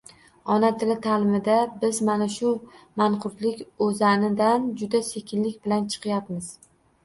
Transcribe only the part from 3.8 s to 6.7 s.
oʻzani”dan juda sekinlik bilan chiqyapmiz.